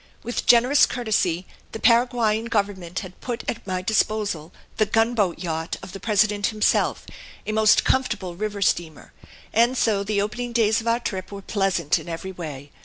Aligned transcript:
With 0.23 0.47
generous 0.47 0.87
courtesy 0.87 1.45
the 1.73 1.79
Paraguayan 1.79 2.45
Government 2.45 2.97
had 3.01 3.21
put 3.21 3.43
at 3.47 3.67
my 3.67 3.83
disposal 3.83 4.51
the 4.77 4.87
gunboat 4.87 5.37
yacht 5.37 5.77
of 5.83 5.91
the 5.91 5.99
President 5.99 6.47
himself, 6.47 7.05
a 7.45 7.51
most 7.51 7.83
comfortable 7.83 8.33
river 8.35 8.63
steamer, 8.63 9.13
and 9.53 9.77
so 9.77 10.03
the 10.03 10.19
opening 10.19 10.53
days 10.53 10.81
of 10.81 10.87
our 10.87 10.99
trip 10.99 11.31
were 11.31 11.43
pleasant 11.43 11.99
in 11.99 12.09
every 12.09 12.31
way. 12.31 12.71